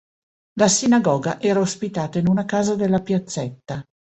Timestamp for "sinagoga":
0.67-1.37